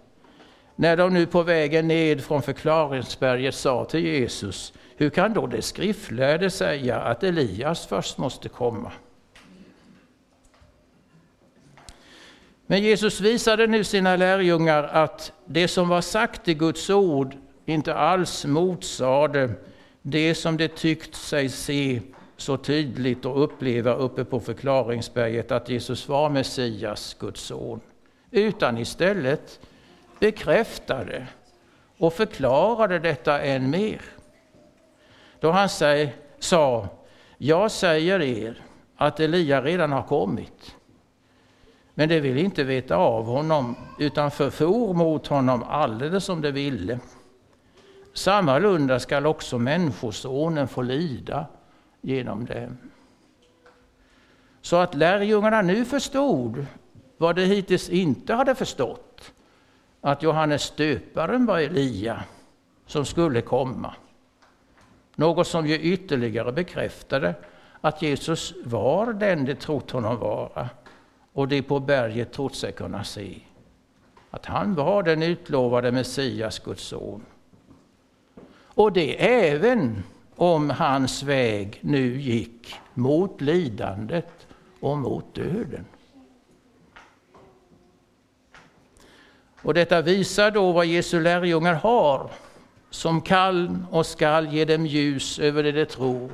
när 0.76 0.96
de 0.96 1.14
nu 1.14 1.26
på 1.26 1.42
vägen 1.42 1.88
ned 1.88 2.24
från 2.24 2.42
förklaringsberget 2.42 3.54
sa 3.54 3.84
till 3.84 4.00
Jesus, 4.00 4.72
hur 4.96 5.10
kan 5.10 5.32
då 5.32 5.46
det 5.46 5.62
skriftlärde 5.62 6.50
säga 6.50 7.00
att 7.00 7.22
Elias 7.22 7.86
först 7.86 8.18
måste 8.18 8.48
komma? 8.48 8.92
Men 12.66 12.82
Jesus 12.82 13.20
visade 13.20 13.66
nu 13.66 13.84
sina 13.84 14.16
lärjungar 14.16 14.82
att 14.82 15.32
det 15.46 15.68
som 15.68 15.88
var 15.88 16.00
sagt 16.00 16.48
i 16.48 16.54
Guds 16.54 16.90
ord 16.90 17.36
inte 17.66 17.94
alls 17.94 18.44
motsade 18.44 19.50
det 20.02 20.34
som 20.34 20.56
de 20.56 20.68
tyckt 20.68 21.14
sig 21.14 21.48
se 21.48 22.00
så 22.36 22.56
tydligt 22.56 23.24
och 23.24 23.44
uppleva 23.44 23.94
uppe 23.94 24.24
på 24.24 24.40
förklaringsberget 24.40 25.52
att 25.52 25.68
Jesus 25.68 26.08
var 26.08 26.28
Messias, 26.30 27.16
Guds 27.20 27.40
son. 27.40 27.80
Utan 28.30 28.78
istället 28.78 29.60
bekräftade 30.22 31.26
och 31.98 32.12
förklarade 32.12 32.98
detta 32.98 33.40
än 33.40 33.70
mer. 33.70 34.00
Då 35.40 35.50
han 35.50 35.68
säg, 35.68 36.16
sa, 36.38 36.88
jag 37.38 37.70
säger 37.70 38.22
er 38.22 38.62
att 38.96 39.20
Elia 39.20 39.62
redan 39.62 39.92
har 39.92 40.02
kommit. 40.02 40.76
Men 41.94 42.08
de 42.08 42.20
ville 42.20 42.40
inte 42.40 42.64
veta 42.64 42.96
av 42.96 43.24
honom 43.24 43.76
utan 43.98 44.30
förfor 44.30 44.94
mot 44.94 45.26
honom 45.26 45.62
alldeles 45.62 46.24
som 46.24 46.40
de 46.40 46.50
ville. 46.52 46.98
Sammalunda 48.14 49.00
skall 49.00 49.26
också 49.26 49.58
Människosonen 49.58 50.68
få 50.68 50.82
lida 50.82 51.46
genom 52.00 52.44
dem. 52.44 52.78
Så 54.60 54.76
att 54.76 54.94
lärjungarna 54.94 55.62
nu 55.62 55.84
förstod 55.84 56.66
vad 57.16 57.36
de 57.36 57.44
hittills 57.44 57.88
inte 57.88 58.34
hade 58.34 58.54
förstått, 58.54 59.32
att 60.04 60.22
Johannes 60.22 60.70
döparen 60.70 61.46
var 61.46 61.58
Elia 61.58 62.24
som 62.86 63.04
skulle 63.04 63.40
komma. 63.40 63.94
Något 65.14 65.46
som 65.46 65.66
ju 65.66 65.78
ytterligare 65.78 66.52
bekräftade 66.52 67.34
att 67.80 68.02
Jesus 68.02 68.54
var 68.64 69.12
den 69.12 69.44
de 69.44 69.54
trott 69.54 69.90
honom 69.90 70.18
vara 70.18 70.68
och 71.32 71.48
de 71.48 71.62
på 71.62 71.80
berget 71.80 72.32
trott 72.32 72.54
sig 72.54 72.72
kunna 72.72 73.04
se. 73.04 73.38
Att 74.30 74.46
han 74.46 74.74
var 74.74 75.02
den 75.02 75.22
utlovade 75.22 75.92
Messias, 75.92 76.58
Guds 76.58 76.82
son. 76.82 77.22
Och 78.74 78.92
det 78.92 79.24
även 79.48 80.02
om 80.36 80.70
hans 80.70 81.22
väg 81.22 81.78
nu 81.80 82.20
gick 82.20 82.74
mot 82.94 83.40
lidandet 83.40 84.46
och 84.80 84.98
mot 84.98 85.34
döden. 85.34 85.84
Och 89.62 89.74
detta 89.74 90.02
visar 90.02 90.50
då 90.50 90.72
vad 90.72 90.86
Jesu 90.86 91.20
lärjungar 91.20 91.74
har, 91.74 92.30
som 92.90 93.20
kan 93.20 93.86
och 93.90 94.06
skall 94.06 94.52
ge 94.52 94.64
dem 94.64 94.86
ljus 94.86 95.38
över 95.38 95.62
det 95.62 95.72
de 95.72 95.84
tror, 95.84 96.30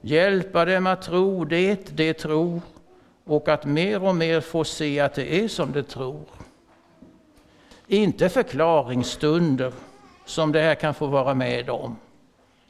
hjälpa 0.00 0.64
dem 0.64 0.86
att 0.86 1.02
tro 1.02 1.44
det 1.44 1.96
de 1.96 2.14
tror 2.14 2.60
och 3.24 3.48
att 3.48 3.64
mer 3.64 4.04
och 4.04 4.16
mer 4.16 4.40
få 4.40 4.64
se 4.64 5.00
att 5.00 5.14
det 5.14 5.44
är 5.44 5.48
som 5.48 5.72
de 5.72 5.82
tror. 5.82 6.24
Inte 7.86 8.28
förklaringsstunder 8.28 9.72
som 10.24 10.52
det 10.52 10.60
här 10.60 10.74
kan 10.74 10.94
få 10.94 11.06
vara 11.06 11.34
med 11.34 11.70
om, 11.70 11.96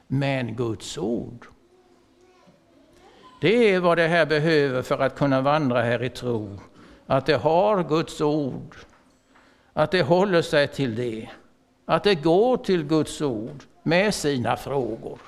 men 0.07 0.57
Guds 0.57 0.99
ord. 0.99 1.47
Det 3.41 3.75
är 3.75 3.81
vad 3.81 3.99
det 3.99 4.09
här 4.09 4.27
behöver 4.27 4.83
för 4.83 4.99
att 4.99 5.15
kunna 5.15 5.41
vandra 5.41 5.83
här 5.83 6.03
i 6.03 6.11
tro. 6.11 6.59
Att 7.07 7.27
det 7.27 7.37
har 7.37 7.83
Guds 7.83 8.21
ord, 8.21 8.77
att 9.79 9.91
det 9.91 10.03
håller 10.03 10.43
sig 10.43 10.69
till 10.69 10.95
det, 10.95 11.29
att 11.85 12.05
det 12.05 12.15
går 12.15 12.57
till 12.57 12.85
Guds 12.85 13.21
ord 13.23 13.63
med 13.83 14.15
sina 14.15 14.57
frågor. 14.57 15.19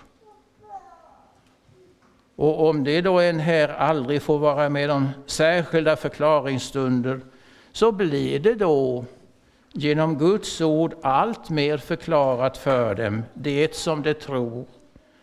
Och 2.36 2.68
om 2.68 2.84
det 2.84 3.00
då 3.00 3.20
en 3.20 3.38
här 3.38 3.68
aldrig 3.68 4.22
får 4.22 4.38
vara 4.38 4.68
med 4.68 4.90
om 4.90 5.08
särskilda 5.26 5.96
förklaringsstunder 5.96 7.20
så 7.72 7.92
blir 7.92 8.40
det 8.40 8.54
då 8.54 9.04
genom 9.72 10.18
Guds 10.18 10.60
ord 10.60 10.94
allt 11.02 11.50
mer 11.50 11.78
förklarat 11.78 12.56
för 12.56 12.94
dem, 12.94 13.22
det 13.34 13.74
som 13.74 14.02
de 14.02 14.14
tror. 14.14 14.64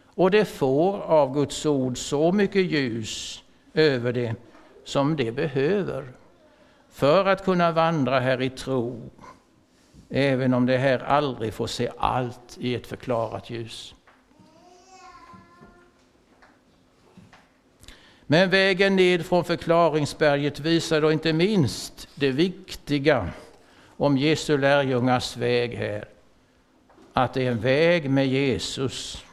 Och 0.05 0.31
de 0.31 0.45
får 0.45 1.01
av 1.01 1.33
Guds 1.33 1.65
ord 1.65 1.97
så 1.97 2.31
mycket 2.31 2.71
ljus 2.71 3.43
över 3.73 4.13
det 4.13 4.35
som 4.83 5.15
de 5.15 5.31
behöver 5.31 6.03
för 6.91 7.25
att 7.25 7.45
kunna 7.45 7.71
vandra 7.71 8.19
här 8.19 8.41
i 8.41 8.49
tro, 8.49 9.09
även 10.09 10.53
om 10.53 10.65
de 10.65 10.77
här 10.77 10.99
aldrig 10.99 11.53
får 11.53 11.67
se 11.67 11.89
allt 11.97 12.57
i 12.59 12.75
ett 12.75 12.87
förklarat 12.87 13.49
ljus. 13.49 13.95
Men 18.29 18.49
vägen 18.49 18.95
ned 18.95 19.25
från 19.25 19.43
förklaringsberget 19.43 20.59
visar 20.59 21.01
då 21.01 21.11
inte 21.11 21.33
minst 21.33 22.07
det 22.15 22.31
viktiga 22.31 23.29
om 23.97 24.17
Jesu 24.17 24.57
lärjungars 24.57 25.37
väg 25.37 25.75
här. 25.75 26.05
Att 27.13 27.33
det 27.33 27.47
är 27.47 27.51
en 27.51 27.59
väg 27.59 28.09
med 28.09 28.27
Jesus, 28.27 29.25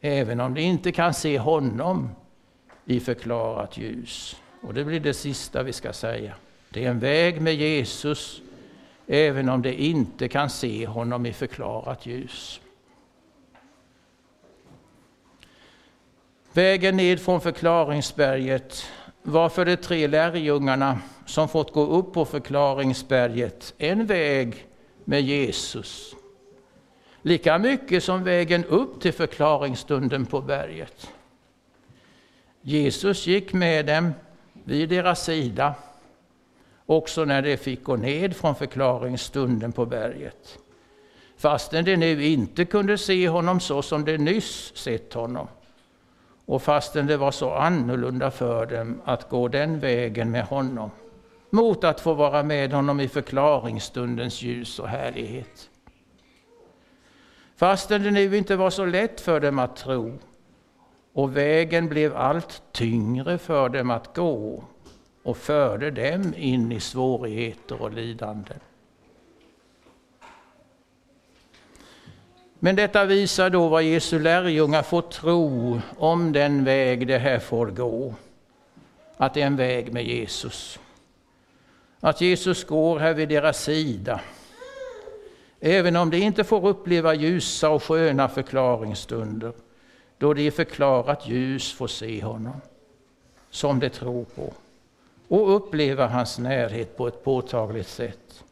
även 0.00 0.40
om 0.40 0.54
de 0.54 0.60
inte 0.60 0.92
kan 0.92 1.14
se 1.14 1.38
honom 1.38 2.10
i 2.84 3.00
förklarat 3.00 3.78
ljus. 3.78 4.36
Och 4.62 4.74
det 4.74 4.84
blir 4.84 5.00
det 5.00 5.14
sista 5.14 5.62
vi 5.62 5.72
ska 5.72 5.92
säga. 5.92 6.34
Det 6.74 6.84
är 6.84 6.90
en 6.90 6.98
väg 6.98 7.40
med 7.40 7.54
Jesus, 7.54 8.42
även 9.06 9.48
om 9.48 9.62
de 9.62 9.72
inte 9.72 10.28
kan 10.28 10.50
se 10.50 10.86
honom 10.86 11.26
i 11.26 11.32
förklarat 11.32 12.06
ljus. 12.06 12.60
Vägen 16.52 16.96
ned 16.96 17.20
från 17.20 17.40
förklaringsberget 17.40 18.86
var 19.22 19.48
för 19.48 19.64
de 19.64 19.76
tre 19.76 20.06
lärjungarna 20.06 20.98
som 21.26 21.48
fått 21.48 21.72
gå 21.72 21.86
upp 21.86 22.12
på 22.12 22.24
förklaringsberget 22.24 23.74
en 23.78 24.06
väg 24.06 24.66
med 25.04 25.22
Jesus. 25.22 26.14
Lika 27.22 27.58
mycket 27.58 28.04
som 28.04 28.24
vägen 28.24 28.64
upp 28.64 29.00
till 29.00 29.12
förklaringsstunden 29.12 30.26
på 30.26 30.40
berget. 30.40 31.10
Jesus 32.60 33.26
gick 33.26 33.52
med 33.52 33.86
dem 33.86 34.12
vid 34.64 34.88
deras 34.88 35.24
sida 35.24 35.74
också 36.86 37.24
när 37.24 37.42
de 37.42 37.56
fick 37.56 37.84
gå 37.84 37.96
ned 37.96 38.36
från 38.36 38.54
förklaringsstunden 38.54 39.72
på 39.72 39.86
berget. 39.86 40.58
Fastän 41.36 41.84
de 41.84 41.96
nu 41.96 42.24
inte 42.24 42.64
kunde 42.64 42.98
se 42.98 43.28
honom 43.28 43.60
så 43.60 43.82
som 43.82 44.04
de 44.04 44.18
nyss 44.18 44.76
sett 44.76 45.14
honom. 45.14 45.48
Och 46.46 46.62
fastän 46.62 47.06
det 47.06 47.16
var 47.16 47.30
så 47.30 47.50
annorlunda 47.50 48.30
för 48.30 48.66
dem 48.66 49.00
att 49.04 49.28
gå 49.28 49.48
den 49.48 49.80
vägen 49.80 50.30
med 50.30 50.44
honom, 50.44 50.90
mot 51.50 51.84
att 51.84 52.00
få 52.00 52.14
vara 52.14 52.42
med 52.42 52.72
honom 52.72 53.00
i 53.00 53.08
förklaringsstundens 53.08 54.42
ljus 54.42 54.78
och 54.78 54.88
härlighet. 54.88 55.70
Fastän 57.56 58.02
det 58.02 58.10
nu 58.10 58.36
inte 58.36 58.56
var 58.56 58.70
så 58.70 58.84
lätt 58.84 59.20
för 59.20 59.40
dem 59.40 59.58
att 59.58 59.76
tro, 59.76 60.18
och 61.12 61.36
vägen 61.36 61.88
blev 61.88 62.16
allt 62.16 62.62
tyngre 62.72 63.38
för 63.38 63.68
dem 63.68 63.90
att 63.90 64.16
gå 64.16 64.64
och 65.24 65.36
förde 65.36 65.90
dem 65.90 66.34
in 66.36 66.72
i 66.72 66.80
svårigheter 66.80 67.82
och 67.82 67.92
lidanden. 67.92 68.58
Men 72.58 72.76
detta 72.76 73.04
visar 73.04 73.50
då 73.50 73.68
vad 73.68 73.82
Jesu 73.82 74.18
lärjungar 74.18 74.82
får 74.82 75.02
tro 75.02 75.80
om 75.98 76.32
den 76.32 76.64
väg 76.64 77.06
det 77.06 77.18
här 77.18 77.38
får 77.38 77.66
gå. 77.66 78.14
Att 79.16 79.34
det 79.34 79.42
är 79.42 79.46
en 79.46 79.56
väg 79.56 79.92
med 79.92 80.04
Jesus. 80.04 80.78
Att 82.00 82.20
Jesus 82.20 82.64
går 82.64 82.98
här 82.98 83.14
vid 83.14 83.28
deras 83.28 83.62
sida. 83.62 84.20
Även 85.60 85.96
om 85.96 86.10
de 86.10 86.16
inte 86.16 86.44
får 86.44 86.66
uppleva 86.66 87.14
ljusa 87.14 87.70
och 87.70 87.82
sköna 87.82 88.28
förklaringsstunder, 88.28 89.52
då 90.18 90.34
de 90.34 90.46
i 90.46 90.50
förklarat 90.50 91.28
ljus 91.28 91.72
får 91.72 91.86
se 91.86 92.22
honom, 92.22 92.60
som 93.50 93.80
de 93.80 93.90
tror 93.90 94.24
på, 94.24 94.52
och 95.28 95.56
uppleva 95.56 96.06
hans 96.06 96.38
närhet 96.38 96.96
på 96.96 97.08
ett 97.08 97.24
påtagligt 97.24 97.88
sätt. 97.88 98.44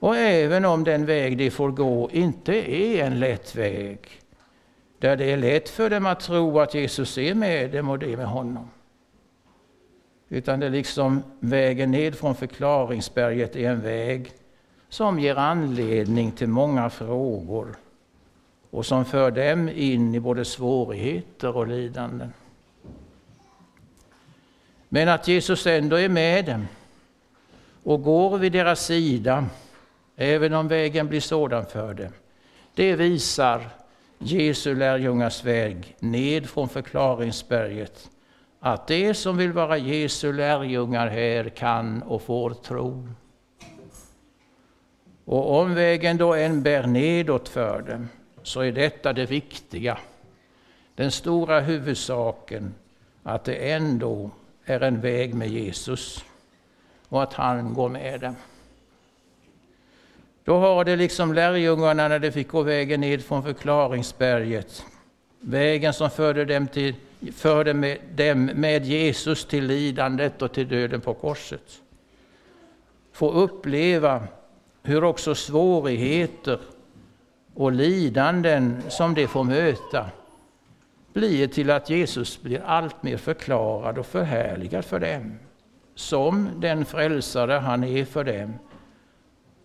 Och 0.00 0.16
även 0.16 0.64
om 0.64 0.84
den 0.84 1.06
väg 1.06 1.38
de 1.38 1.50
får 1.50 1.70
gå 1.70 2.10
inte 2.10 2.72
är 2.72 3.04
en 3.04 3.20
lätt 3.20 3.56
väg, 3.56 3.98
där 4.98 5.16
det 5.16 5.24
är 5.24 5.36
lätt 5.36 5.68
för 5.68 5.90
dem 5.90 6.06
att 6.06 6.20
tro 6.20 6.60
att 6.60 6.74
Jesus 6.74 7.18
är 7.18 7.34
med 7.34 7.70
dem 7.70 7.88
och 7.88 7.98
det 7.98 8.16
med 8.16 8.26
honom. 8.26 8.70
Utan 10.28 10.60
det 10.60 10.66
är 10.66 10.70
liksom 10.70 11.22
vägen 11.40 11.90
ned 11.90 12.14
från 12.14 12.34
förklaringsberget 12.34 13.56
är 13.56 13.70
en 13.70 13.80
väg 13.80 14.32
som 14.88 15.18
ger 15.18 15.36
anledning 15.36 16.32
till 16.32 16.48
många 16.48 16.90
frågor 16.90 17.76
och 18.70 18.86
som 18.86 19.04
för 19.04 19.30
dem 19.30 19.68
in 19.68 20.14
i 20.14 20.20
både 20.20 20.44
svårigheter 20.44 21.56
och 21.56 21.66
lidanden. 21.66 22.32
Men 24.92 25.08
att 25.08 25.28
Jesus 25.28 25.66
ändå 25.66 25.96
är 25.96 26.08
med 26.08 26.44
dem 26.44 26.68
och 27.84 28.02
går 28.02 28.38
vid 28.38 28.52
deras 28.52 28.86
sida, 28.86 29.46
även 30.16 30.54
om 30.54 30.68
vägen 30.68 31.08
blir 31.08 31.20
sådan 31.20 31.66
för 31.66 31.94
dem, 31.94 32.12
det 32.74 32.96
visar 32.96 33.68
Jesu 34.18 34.74
lärjungars 34.74 35.44
väg 35.44 35.96
ned 35.98 36.46
från 36.48 36.68
förklaringsberget. 36.68 38.10
Att 38.60 38.86
de 38.86 39.14
som 39.14 39.36
vill 39.36 39.52
vara 39.52 39.78
Jesu 39.78 40.32
lärjungar 40.32 41.08
här 41.08 41.48
kan 41.48 42.02
och 42.02 42.22
får 42.22 42.50
tro. 42.50 43.08
Och 45.24 45.60
om 45.60 45.74
vägen 45.74 46.16
då 46.16 46.34
än 46.34 46.62
bär 46.62 46.86
nedåt 46.86 47.48
för 47.48 47.82
dem, 47.82 48.08
så 48.42 48.60
är 48.60 48.72
detta 48.72 49.12
det 49.12 49.26
viktiga. 49.26 49.98
Den 50.94 51.10
stora 51.10 51.60
huvudsaken, 51.60 52.74
att 53.22 53.44
det 53.44 53.72
ändå 53.72 54.30
är 54.70 54.80
en 54.80 55.00
väg 55.00 55.34
med 55.34 55.48
Jesus 55.48 56.24
och 57.08 57.22
att 57.22 57.32
han 57.32 57.74
går 57.74 57.88
med 57.88 58.20
dem. 58.20 58.36
Då 60.44 60.58
har 60.58 60.84
det 60.84 60.96
liksom 60.96 61.34
lärjungarna 61.34 62.08
när 62.08 62.18
de 62.18 62.32
fick 62.32 62.48
gå 62.48 62.62
vägen 62.62 63.00
ned 63.00 63.24
från 63.24 63.42
förklaringsberget, 63.42 64.84
vägen 65.40 65.92
som 65.92 66.10
förde 66.10 66.44
dem, 66.44 66.68
till, 66.68 66.94
förde 67.32 67.74
med, 67.74 67.98
dem 68.14 68.44
med 68.44 68.84
Jesus 68.84 69.44
till 69.44 69.66
lidandet 69.66 70.42
och 70.42 70.52
till 70.52 70.68
döden 70.68 71.00
på 71.00 71.14
korset. 71.14 71.80
Få 73.12 73.32
uppleva 73.32 74.22
hur 74.82 75.04
också 75.04 75.34
svårigheter 75.34 76.60
och 77.54 77.72
lidanden 77.72 78.82
som 78.88 79.14
de 79.14 79.26
får 79.26 79.44
möta 79.44 80.10
blir 81.12 81.46
till 81.46 81.70
att 81.70 81.90
Jesus 81.90 82.42
blir 82.42 82.62
allt 82.62 83.02
mer 83.02 83.16
förklarad 83.16 83.98
och 83.98 84.06
förhärligad 84.06 84.84
för 84.84 85.00
dem 85.00 85.38
som 85.94 86.50
den 86.56 86.84
frälsare 86.84 87.52
han 87.52 87.84
är 87.84 88.04
för 88.04 88.24
dem. 88.24 88.54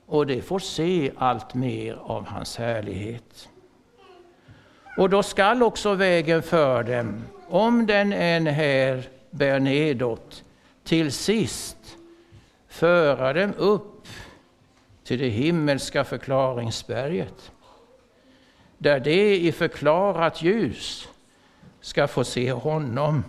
Och 0.05 0.27
de 0.27 0.41
får 0.41 0.60
se 0.60 1.12
allt 1.17 1.53
mer 1.53 1.93
av 2.01 2.25
hans 2.25 2.58
härlighet. 2.58 3.49
Och 4.97 5.10
då 5.10 5.23
skall 5.23 5.63
också 5.63 5.93
vägen 5.93 6.43
för 6.43 6.84
dem, 6.84 7.23
om 7.47 7.86
den 7.86 8.13
än 8.13 8.47
här 8.47 9.03
bär 9.31 9.60
nedåt, 9.60 10.43
till 10.84 11.12
sist 11.12 11.97
föra 12.67 13.34
dem 13.34 13.53
upp 13.58 14.08
till 15.03 15.19
det 15.19 15.29
himmelska 15.29 16.03
förklaringsberget. 16.03 17.51
Där 18.77 18.99
de 18.99 19.36
i 19.36 19.51
förklarat 19.51 20.41
ljus 20.41 21.08
ska 21.86 22.08
få 22.08 22.24
se 22.24 22.52
honom 22.52 23.24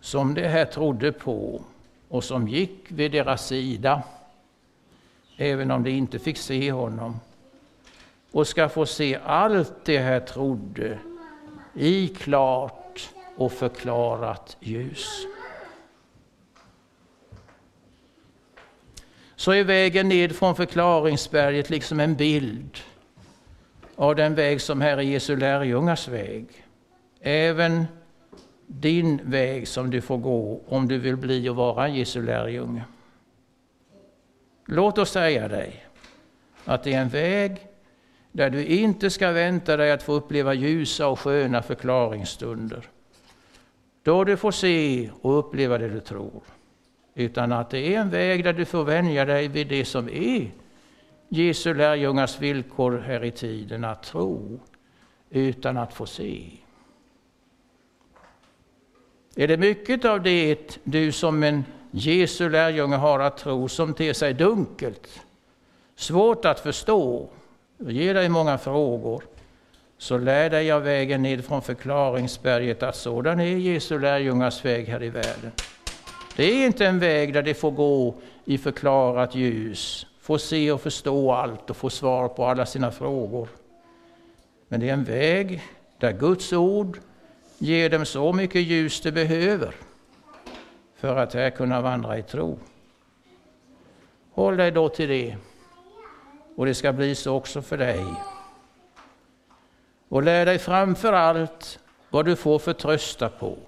som 0.00 0.34
de 0.34 0.48
här 0.48 0.64
trodde 0.64 1.12
på 1.12 1.62
och 2.08 2.24
som 2.24 2.48
gick 2.48 2.84
vid 2.88 3.12
deras 3.12 3.46
sida, 3.46 4.02
även 5.36 5.70
om 5.70 5.82
de 5.82 5.90
inte 5.90 6.18
fick 6.18 6.38
se 6.38 6.72
honom, 6.72 7.20
och 8.32 8.46
ska 8.46 8.68
få 8.68 8.86
se 8.86 9.18
allt 9.24 9.84
det 9.84 9.98
här 9.98 10.20
trodde 10.20 10.98
i 11.74 12.08
klart 12.08 13.10
och 13.36 13.52
förklarat 13.52 14.56
ljus. 14.60 15.26
Så 19.36 19.52
är 19.52 19.64
vägen 19.64 20.08
ned 20.08 20.36
från 20.36 20.56
förklaringsberget 20.56 21.70
liksom 21.70 22.00
en 22.00 22.14
bild 22.14 22.78
av 23.94 24.16
den 24.16 24.34
väg 24.34 24.60
som 24.60 24.80
här 24.80 24.96
är 24.96 25.02
Jesu 25.02 25.36
lärjungars 25.36 26.08
väg. 26.08 26.65
Även 27.28 27.86
din 28.66 29.20
väg 29.24 29.68
som 29.68 29.90
du 29.90 30.00
får 30.00 30.18
gå 30.18 30.60
om 30.68 30.88
du 30.88 30.98
vill 30.98 31.16
bli 31.16 31.48
och 31.48 31.56
vara 31.56 31.86
en 31.86 31.94
Jesu 31.94 32.22
lärjunge. 32.22 32.84
Låt 34.66 34.98
oss 34.98 35.10
säga 35.10 35.48
dig 35.48 35.86
att 36.64 36.82
det 36.82 36.94
är 36.94 37.00
en 37.00 37.08
väg 37.08 37.66
där 38.32 38.50
du 38.50 38.64
inte 38.64 39.10
ska 39.10 39.30
vänta 39.30 39.76
dig 39.76 39.92
att 39.92 40.02
få 40.02 40.12
uppleva 40.12 40.54
ljusa 40.54 41.08
och 41.08 41.20
sköna 41.20 41.62
förklaringsstunder. 41.62 42.88
Då 44.02 44.24
du 44.24 44.36
får 44.36 44.52
se 44.52 45.10
och 45.20 45.38
uppleva 45.38 45.78
det 45.78 45.88
du 45.88 46.00
tror. 46.00 46.42
Utan 47.14 47.52
att 47.52 47.70
det 47.70 47.94
är 47.94 48.00
en 48.00 48.10
väg 48.10 48.44
där 48.44 48.52
du 48.52 48.64
får 48.64 48.84
vänja 48.84 49.24
dig 49.24 49.48
vid 49.48 49.68
det 49.68 49.84
som 49.84 50.08
är 50.08 50.50
Jesu 51.28 51.74
lärjungars 51.74 52.40
villkor 52.40 52.98
här 52.98 53.24
i 53.24 53.30
tiden, 53.30 53.84
att 53.84 54.02
tro 54.02 54.60
utan 55.30 55.76
att 55.76 55.94
få 55.94 56.06
se. 56.06 56.50
Är 59.38 59.48
det 59.48 59.56
mycket 59.56 60.04
av 60.04 60.22
det 60.22 60.78
du 60.84 61.12
som 61.12 61.42
en 61.42 61.64
Jesu 61.90 62.48
lärjunge 62.48 62.96
har 62.96 63.20
att 63.20 63.36
tro 63.36 63.68
som 63.68 63.94
ter 63.94 64.12
sig 64.12 64.34
dunkelt, 64.34 65.20
svårt 65.96 66.44
att 66.44 66.60
förstå, 66.60 67.28
och 67.78 67.92
ger 67.92 68.14
dig 68.14 68.28
många 68.28 68.58
frågor, 68.58 69.22
så 69.98 70.18
lär 70.18 70.50
dig 70.50 70.72
av 70.72 70.82
vägen 70.82 71.22
ned 71.22 71.44
från 71.44 71.62
förklaringsberget 71.62 72.82
att 72.82 72.96
sådan 72.96 73.40
är 73.40 73.44
Jesu 73.44 73.98
lärjungars 73.98 74.64
väg 74.64 74.86
här 74.86 75.02
i 75.02 75.10
världen. 75.10 75.52
Det 76.36 76.44
är 76.44 76.66
inte 76.66 76.86
en 76.86 76.98
väg 76.98 77.34
där 77.34 77.42
de 77.42 77.54
får 77.54 77.70
gå 77.70 78.14
i 78.44 78.58
förklarat 78.58 79.34
ljus, 79.34 80.06
få 80.20 80.38
se 80.38 80.72
och 80.72 80.80
förstå 80.80 81.32
allt 81.32 81.70
och 81.70 81.76
få 81.76 81.90
svar 81.90 82.28
på 82.28 82.44
alla 82.44 82.66
sina 82.66 82.90
frågor. 82.90 83.48
Men 84.68 84.80
det 84.80 84.88
är 84.88 84.92
en 84.92 85.04
väg 85.04 85.62
där 85.98 86.12
Guds 86.12 86.52
ord 86.52 86.98
ger 87.58 87.90
dem 87.90 88.06
så 88.06 88.32
mycket 88.32 88.62
ljus 88.62 89.00
de 89.00 89.12
behöver 89.12 89.74
för 90.96 91.16
att 91.16 91.34
här 91.34 91.50
kunna 91.50 91.80
vandra 91.80 92.18
i 92.18 92.22
tro. 92.22 92.58
Håll 94.32 94.56
dig 94.56 94.70
då 94.70 94.88
till 94.88 95.08
det, 95.08 95.36
och 96.56 96.66
det 96.66 96.74
ska 96.74 96.92
bli 96.92 97.14
så 97.14 97.34
också 97.34 97.62
för 97.62 97.76
dig. 97.78 98.04
Och 100.08 100.22
lär 100.22 100.46
dig 100.46 100.58
framför 100.58 101.12
allt 101.12 101.78
vad 102.10 102.24
du 102.24 102.36
får 102.36 102.58
förtrösta 102.58 103.28
på. 103.28 103.58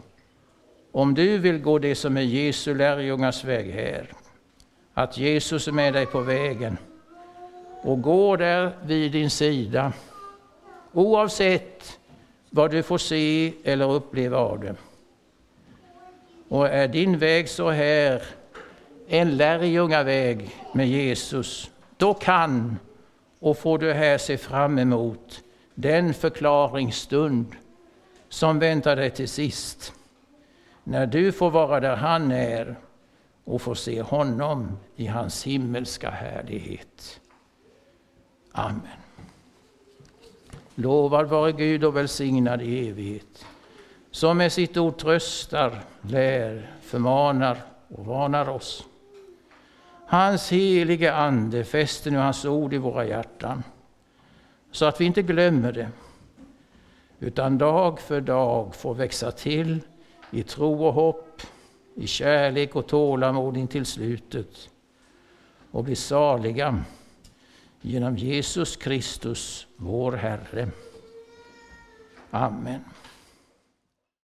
Om 0.92 1.14
du 1.14 1.38
vill 1.38 1.58
gå 1.58 1.78
det 1.78 1.94
som 1.94 2.16
är 2.16 2.22
Jesu 2.22 2.74
lärjungars 2.74 3.44
väg 3.44 3.70
här, 3.70 4.12
att 4.94 5.18
Jesus 5.18 5.68
är 5.68 5.72
med 5.72 5.92
dig 5.92 6.06
på 6.06 6.20
vägen 6.20 6.78
och 7.82 8.02
går 8.02 8.36
där 8.36 8.72
vid 8.82 9.12
din 9.12 9.30
sida, 9.30 9.92
oavsett 10.92 11.97
vad 12.50 12.70
du 12.70 12.82
får 12.82 12.98
se 12.98 13.52
eller 13.64 13.92
uppleva 13.92 14.38
av 14.38 14.60
det. 14.60 14.74
Och 16.48 16.68
är 16.68 16.88
din 16.88 17.18
väg 17.18 17.48
så 17.48 17.70
här 17.70 18.22
en 19.08 19.36
lärjungaväg 19.36 20.56
med 20.72 20.88
Jesus, 20.88 21.70
då 21.96 22.14
kan 22.14 22.78
och 23.40 23.58
får 23.58 23.78
du 23.78 23.92
här 23.92 24.18
se 24.18 24.38
fram 24.38 24.78
emot 24.78 25.42
den 25.74 26.14
förklaringsstund 26.14 27.46
som 28.28 28.58
väntar 28.58 28.96
dig 28.96 29.10
till 29.10 29.28
sist. 29.28 29.92
När 30.84 31.06
du 31.06 31.32
får 31.32 31.50
vara 31.50 31.80
där 31.80 31.96
han 31.96 32.32
är 32.32 32.76
och 33.44 33.62
får 33.62 33.74
se 33.74 34.02
honom 34.02 34.78
i 34.96 35.06
hans 35.06 35.44
himmelska 35.44 36.10
härlighet. 36.10 37.20
Amen. 38.52 39.07
Lovad 40.80 41.28
vare 41.28 41.52
Gud 41.52 41.84
och 41.84 41.96
välsignad 41.96 42.62
i 42.62 42.88
evighet, 42.88 43.46
som 44.10 44.38
med 44.38 44.52
sitt 44.52 44.76
ord 44.76 44.98
tröstar, 44.98 45.80
lär, 46.02 46.70
förmanar 46.80 47.56
och 47.88 48.06
varnar 48.06 48.48
oss. 48.48 48.84
Hans 50.06 50.52
helige 50.52 51.14
Ande 51.14 51.64
fäster 51.64 52.10
nu 52.10 52.16
hans 52.16 52.44
ord 52.44 52.74
i 52.74 52.78
våra 52.78 53.06
hjärtan, 53.06 53.62
så 54.70 54.84
att 54.84 55.00
vi 55.00 55.04
inte 55.04 55.22
glömmer 55.22 55.72
det, 55.72 55.88
utan 57.18 57.58
dag 57.58 58.00
för 58.00 58.20
dag 58.20 58.74
får 58.74 58.94
växa 58.94 59.30
till 59.30 59.80
i 60.30 60.42
tro 60.42 60.84
och 60.84 60.94
hopp, 60.94 61.42
i 61.94 62.06
kärlek 62.06 62.76
och 62.76 62.86
tålamod 62.86 63.56
in 63.56 63.68
till 63.68 63.86
slutet 63.86 64.70
och 65.70 65.84
bli 65.84 65.96
saliga 65.96 66.84
genom 67.82 68.16
Jesus 68.16 68.76
Kristus, 68.76 69.66
vår 69.76 70.12
Herre. 70.12 70.68
Amen. 72.30 72.84